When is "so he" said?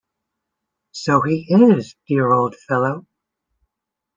0.93-1.45